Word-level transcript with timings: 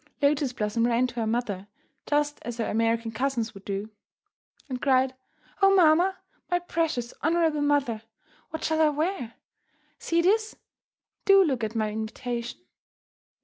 Lotus 0.19 0.51
Blossom 0.51 0.87
ran 0.87 1.05
to 1.05 1.15
her 1.19 1.27
mother, 1.27 1.67
just 2.07 2.39
as 2.41 2.57
her 2.57 2.65
American 2.65 3.11
cousins 3.11 3.53
might 3.53 3.65
do, 3.65 3.91
and 4.67 4.81
cried, 4.81 5.13
"Oh, 5.61 5.75
mamma, 5.75 6.17
my 6.49 6.57
precious, 6.57 7.13
honourable 7.23 7.61
mother, 7.61 8.01
what 8.49 8.63
shall 8.63 8.81
I 8.81 8.89
wear? 8.89 9.35
See 9.99 10.23
this; 10.23 10.55
do 11.25 11.43
look 11.43 11.63
at 11.63 11.75
my 11.75 11.91
invitation." 11.91 12.61